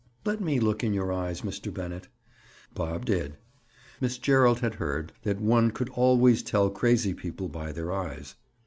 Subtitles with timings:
[0.25, 1.71] "Let me look in your eyes, Mr.
[1.71, 2.07] Bennett."
[2.73, 3.37] Bob did.
[3.99, 8.33] Miss Gerald had heard that one could always tell crazy people by their eyes.